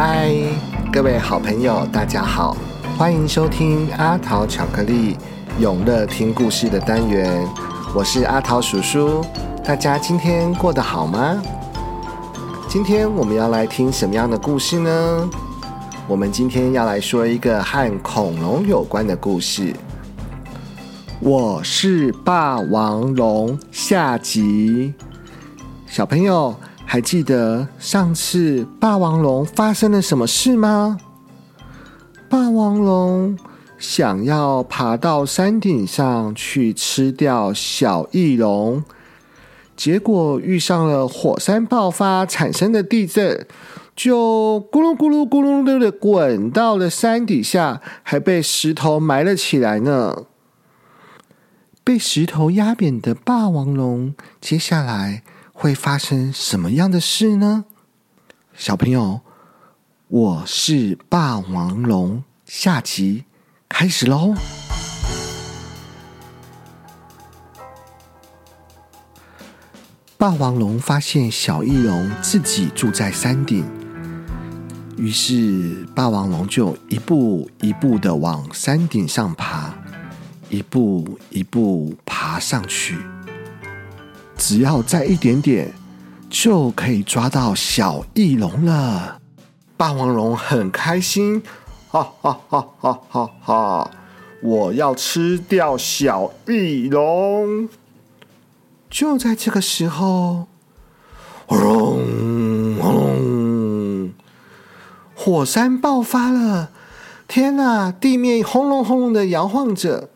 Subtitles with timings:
[0.00, 0.32] 嗨，
[0.92, 2.56] 各位好朋友，大家好，
[2.96, 5.16] 欢迎收听阿桃巧克力
[5.58, 7.44] 永乐听故事的单元，
[7.92, 9.24] 我是阿桃叔叔。
[9.64, 11.42] 大家今天过得好吗？
[12.68, 15.28] 今天我们要来听什么样的故事呢？
[16.06, 19.74] 我们今天要来说一个和恐龙有关的故事。
[21.18, 24.94] 我是霸王龙下集，
[25.88, 26.54] 小朋友。
[26.90, 30.96] 还记得上次霸王龙发生了什么事吗？
[32.30, 33.38] 霸王龙
[33.78, 38.82] 想要爬到山顶上去吃掉小翼龙，
[39.76, 43.46] 结果遇上了火山爆发产生的地震，
[43.94, 50.24] 就咕噜咕噜咕噜噜的滚到了山底下，还被石头埋了起来呢。
[51.84, 55.22] 被石头压扁的霸王龙，接下来。
[55.60, 57.64] 会发生什么样的事呢？
[58.54, 59.22] 小朋友，
[60.06, 63.24] 我是霸王龙，下集
[63.68, 64.36] 开始喽！
[70.16, 73.68] 霸王龙发现小翼龙自己住在山顶，
[74.96, 79.74] 于是霸王龙就一步一步的往山顶上爬，
[80.50, 82.96] 一步一步爬上去。
[84.38, 85.74] 只要再一点点，
[86.30, 89.20] 就可以抓到小翼龙了。
[89.76, 91.42] 霸王龙很开心，
[91.88, 93.90] 哈哈哈哈哈哈！
[94.40, 97.68] 我要吃掉小翼龙。
[98.88, 100.46] 就在这个时候，
[101.46, 104.12] 轰轰！
[105.14, 106.70] 火山爆发了！
[107.26, 110.10] 天哪，地面轰隆轰隆的摇晃着。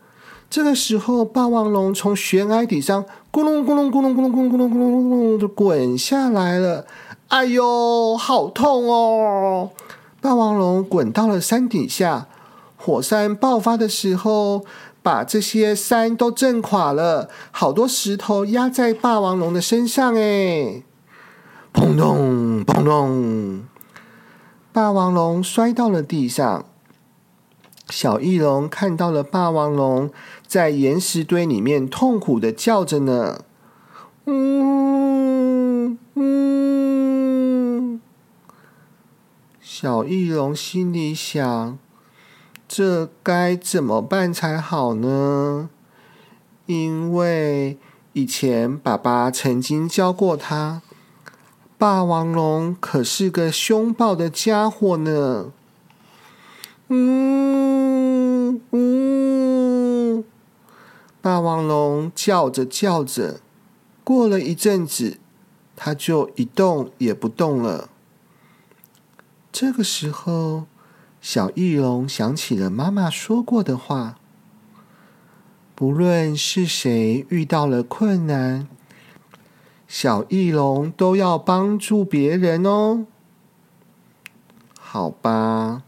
[0.48, 6.84] 这个时候，霸王龙从悬崖底上咕隆咕隆咕隆咕隆咕隆咕隆咕隆咕隆的滚下来了。
[7.28, 9.70] 哎呦，好痛哦！
[10.20, 12.27] 霸王龙滚到了山底下，
[12.77, 14.66] 火山爆发的时候，
[15.02, 20.14] 把这些山都震垮了，好多石头压在霸王龙的身上。
[20.14, 20.83] 哎，
[21.73, 23.62] 砰咚砰咚，
[24.74, 26.67] 霸王龙摔到了地上。
[27.92, 30.11] 小翼龙看到了霸王龙
[30.47, 33.45] 在岩石堆里面痛苦的叫着呢，
[34.25, 38.01] 嗯嗯。
[39.61, 41.79] 小翼龙心里想：
[42.67, 45.69] 这该怎么办才好呢？
[46.64, 47.77] 因为
[48.14, 50.81] 以前爸爸曾经教过他，
[51.77, 55.52] 霸王龙可是个凶暴的家伙呢。
[56.95, 57.71] 嗯
[61.22, 63.40] 霸王龙叫着叫着，
[64.02, 65.18] 过了一阵子，
[65.77, 67.88] 它就一动也不动了。
[69.52, 70.64] 这个时候，
[71.20, 74.16] 小翼龙想起了妈妈说过的话：
[75.77, 78.66] 不论是谁遇到了困难，
[79.86, 83.06] 小翼龙都要帮助别人哦。
[84.80, 85.84] 好吧。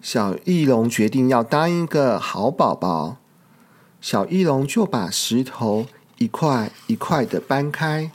[0.00, 3.18] 小翼龙决定要当一个好宝宝，
[4.02, 5.86] 小翼龙就把石头
[6.18, 8.10] 一块一块的搬开，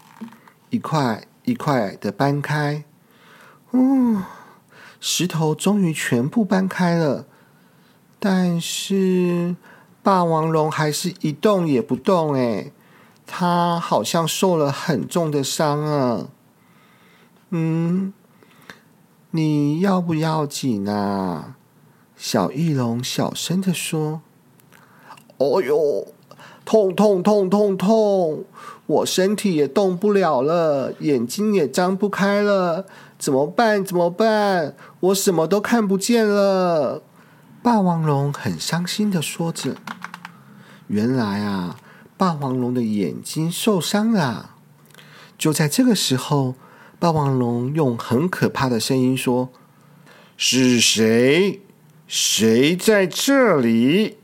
[0.70, 2.84] 一块一块的搬开。
[3.72, 4.24] 哦，
[5.00, 7.26] 石头终于全部搬开了，
[8.20, 9.56] 但是
[10.04, 12.34] 霸王龙还是一动也不动。
[12.34, 12.74] 哎，
[13.26, 16.28] 它好像受了很重的伤啊。
[17.52, 18.14] 嗯，
[19.32, 21.56] 你要不要紧啊？
[22.18, 24.22] 小翼龙小声的说
[25.38, 26.08] ：“哦哟，
[26.66, 28.44] 痛痛痛痛痛！
[28.88, 32.86] 我身体也动不了了，眼睛也张不开了，
[33.20, 33.84] 怎么办？
[33.84, 34.76] 怎么办？
[35.02, 37.04] 我什么都看不见了。”
[37.62, 39.76] 霸王龙很伤心的说着
[40.88, 41.76] ：“原来啊，
[42.16, 44.52] 霸王龙的眼睛受伤了。”
[45.38, 46.56] 就在这个时候，
[46.98, 49.50] 霸王龙用很可怕的声音说
[50.38, 51.62] ：“是谁？”
[52.08, 54.18] 谁在这里？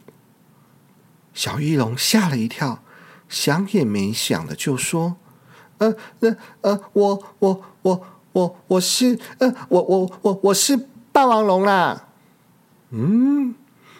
[1.33, 2.83] 小翼龙吓了一跳，
[3.27, 5.15] 想也没想的就说
[5.79, 8.01] ：“呃，呃，呃，我，我，我，
[8.33, 12.07] 我，我是，呃，我，我，我，我是霸王龙啦。”
[12.91, 13.55] 嗯，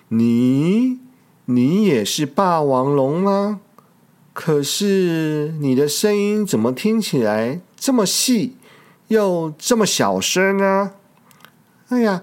[0.09, 1.00] 你，
[1.45, 3.62] 你也是霸王龙吗？
[4.31, 8.57] 可是你的声音怎么听起来这么细，
[9.07, 10.94] 又这么小声呢？
[11.89, 12.21] 哎呀，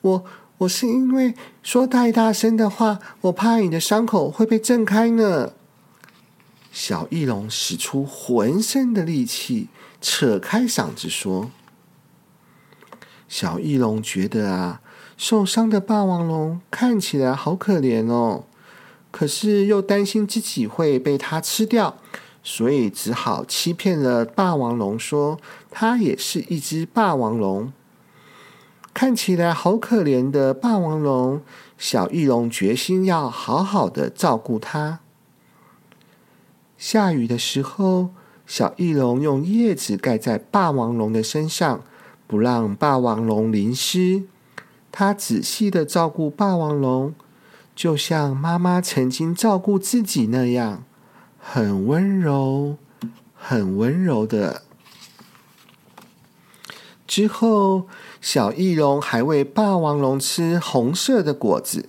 [0.00, 0.24] 我。
[0.58, 5.52] 我是因为说太大声的话，我怕你的伤口会被震开呢。
[6.72, 9.68] 小翼龙使出浑身的力气，
[10.00, 11.50] 扯开嗓子说
[13.28, 14.80] ：“小翼龙觉得啊，
[15.16, 18.44] 受伤的霸王龙看起来好可怜哦，
[19.12, 21.96] 可是又担心自己会被它吃掉，
[22.42, 25.40] 所以只好欺骗了霸王龙，说
[25.70, 27.72] 它也是一只霸王龙。
[28.98, 31.40] 看起来好可怜的霸王龙，
[31.78, 34.98] 小翼龙决心要好好的照顾它。
[36.76, 38.08] 下雨的时候，
[38.44, 41.84] 小翼龙用叶子盖在霸王龙的身上。
[42.26, 44.24] 不让霸王龙淋湿，
[44.90, 47.14] 他仔细的照顾霸王龙，
[47.76, 50.82] 就像妈妈曾经照顾自己那样，
[51.38, 52.76] 很温柔，
[53.32, 54.62] 很温柔的。
[57.08, 57.88] 之后，
[58.20, 61.88] 小翼龙还喂霸王龙吃红色的果子。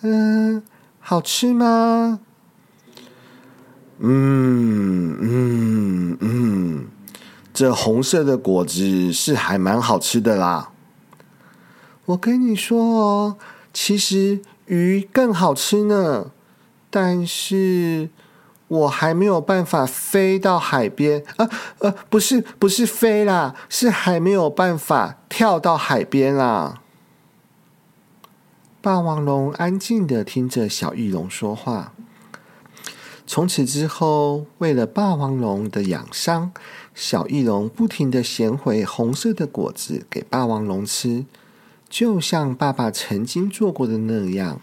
[0.00, 0.62] 嗯，
[1.00, 2.20] 好吃吗？
[3.98, 6.86] 嗯嗯嗯。
[7.52, 10.70] 这红色的果子是还蛮好吃的啦。
[12.06, 13.36] 我跟你说哦，
[13.74, 16.30] 其实鱼更好吃呢。
[16.88, 18.08] 但是
[18.70, 21.50] 我还没有办法飞到海边啊！
[21.80, 26.80] 呃，不是，不是飞啦，是还没有办法跳到海边啦。
[28.80, 31.92] 霸王龙安静的听着小翼龙说话。
[33.26, 36.52] 从此之后，为了霸王龙的养伤。
[36.92, 41.24] 小翼龙不停的衔回红色的果子给霸王龙吃，
[41.88, 44.60] 就像爸爸曾经做过的那样。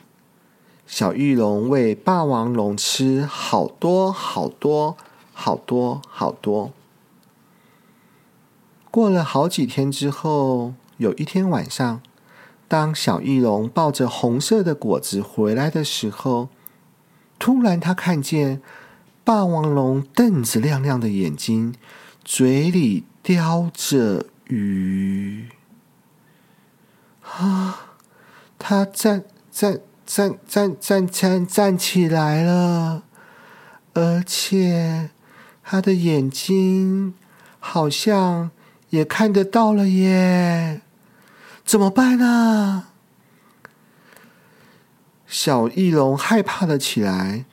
[0.88, 4.96] 小翼龙喂霸王龙吃好多好多
[5.34, 6.72] 好多好多。
[8.90, 12.02] 过了好几天之后，有一天晚上，
[12.70, 16.48] 当小翼龙抱着红色的果子回来的时候，
[17.38, 18.62] 突然他看见
[19.26, 21.76] 霸王龙瞪着亮亮的眼睛。
[22.24, 25.48] 嘴里叼着鱼
[27.22, 27.94] 啊！
[28.60, 33.04] 他站站站站站站站起来了，
[33.94, 35.10] 而且
[35.62, 37.14] 他的眼睛
[37.60, 38.50] 好像
[38.90, 40.82] 也看得到了耶！
[41.66, 42.86] 怎么办呢？
[45.28, 47.44] 小翼龙害怕了起来。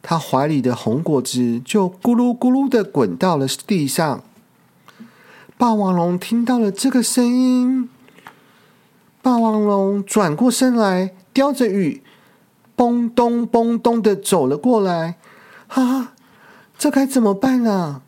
[0.00, 4.24] 他怀里的红果子就咕噜咕噜的滚到了地上。
[5.58, 7.90] 霸王龙听到了这个声音，
[9.20, 12.02] 霸王龙转过身来，叼着雨，
[12.76, 15.16] 嘣咚嘣咚的走了过来。
[15.68, 16.14] 啊，
[16.78, 18.02] 这该怎么办呢？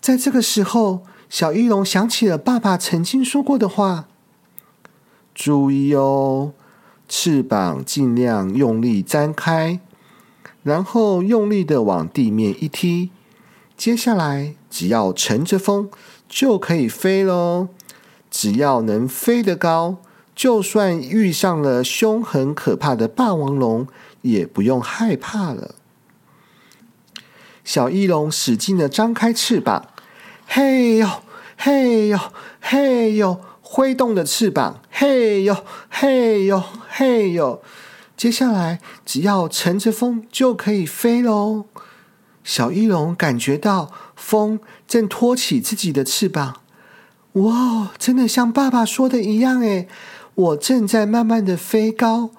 [0.00, 4.06] 在这个时候，小翼龙想起了爸爸曾经说过的话
[5.34, 6.52] ：“注意哦，
[7.08, 9.80] 翅膀尽量用力张开。”
[10.64, 13.10] 然后用力的往地面一踢，
[13.76, 15.88] 接下来只要乘着风
[16.28, 17.68] 就可以飞喽。
[18.30, 19.96] 只要能飞得高，
[20.38, 23.88] 就算遇上了凶狠可怕的霸王龙，
[24.22, 25.74] 也不用害怕了。
[27.64, 29.88] 小翼龙使劲的张开翅膀，
[30.46, 31.08] 嘿呦
[31.56, 32.20] 嘿呦
[32.60, 35.56] 嘿呦，挥动的翅膀，嘿呦
[35.90, 37.60] 嘿呦嘿呦。
[38.16, 41.64] 接下来，只要乘着风就可以飞喽。
[42.44, 46.60] 小翼龙感觉到风正托起自己的翅膀，
[47.32, 49.88] 哇，真的像爸爸说的一样诶，
[50.38, 52.30] 我正在慢慢的飞高，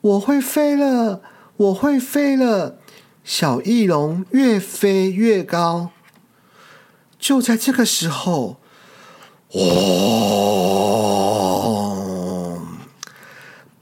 [0.00, 1.20] 我会飞了，
[1.56, 2.76] 我会飞了。
[3.24, 5.90] 小翼龙越飞越高，
[7.18, 8.58] 就在这个时候，
[9.54, 9.60] 哇！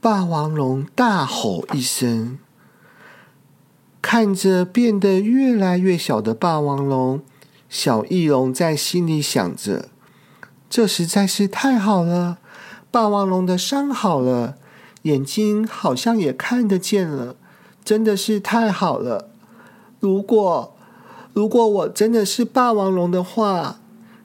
[0.01, 2.39] 霸王龙大吼一声，
[4.01, 7.21] 看着变得越来越小的霸王龙，
[7.69, 9.89] 小翼龙在心里想着
[10.67, 12.39] ：“这实在是太好了！
[12.91, 14.55] 霸王龙的伤好了，
[15.03, 17.35] 眼睛好像也看得见了，
[17.85, 19.29] 真的是太好了！
[19.99, 20.75] 如果
[21.33, 23.77] 如果我真的是霸王龙的话，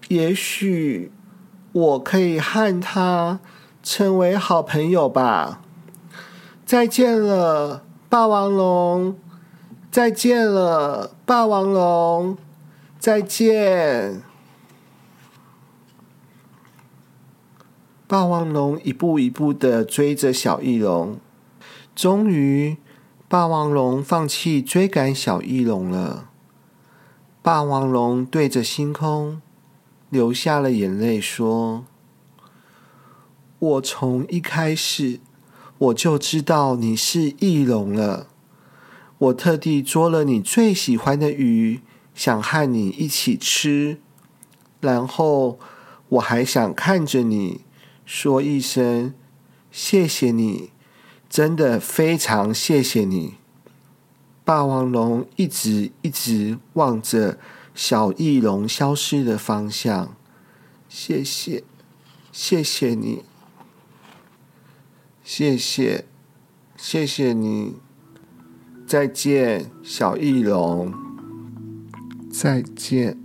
[0.08, 1.12] 也许
[1.72, 3.40] 我可以和他
[3.82, 5.60] 成为好朋友吧。”
[6.64, 9.16] 再见了，霸王龙！
[9.90, 12.38] 再见了，霸王龙！
[12.98, 14.22] 再见！
[18.06, 21.18] 霸王龙一步一步的追着小翼龙，
[21.94, 22.76] 终于，
[23.28, 26.28] 霸王龙放弃追赶小翼龙了。
[27.42, 29.40] 霸王龙对着星空
[30.10, 31.84] 流下了眼泪，说
[33.58, 35.20] ：“我从一开始。”
[35.76, 38.28] 我就知道你是翼龙了。
[39.18, 41.80] 我特地捉了你最喜欢的鱼，
[42.14, 43.98] 想和你一起吃。
[44.80, 45.58] 然后
[46.10, 47.62] 我还想看着你，
[48.04, 49.14] 说一声
[49.70, 50.70] 谢谢你，
[51.28, 53.34] 真的非常谢谢你。
[54.44, 57.38] 霸王龙一直一直望着
[57.74, 60.14] 小翼龙消失的方向，
[60.88, 61.64] 谢谢，
[62.30, 63.24] 谢谢你，
[65.24, 66.04] 谢谢，
[66.76, 67.76] 谢谢你，
[68.86, 70.92] 再见，小翼龙，
[72.30, 73.23] 再见。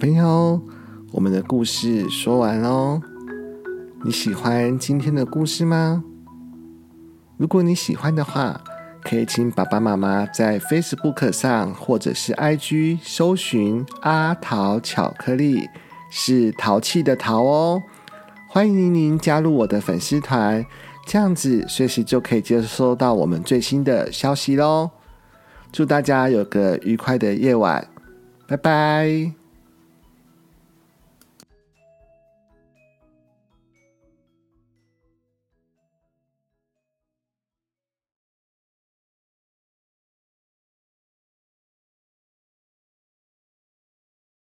[0.00, 0.58] 朋友，
[1.12, 3.02] 我们的故事说完喽。
[4.02, 6.02] 你喜欢今天的故事吗？
[7.36, 8.58] 如果你喜欢的话，
[9.04, 15.68] 可以请爸爸妈妈在 Facebook 上或者是 IG 搜寻“阿桃巧克力”，
[16.10, 17.82] 是淘气的淘哦。
[18.48, 20.64] 欢迎您加入我的粉丝团，
[21.06, 24.88] 这样子随时就可以接收到我们最新的消息喽。
[25.70, 27.86] 祝大家有个愉快的夜晚，
[28.48, 29.39] 拜拜。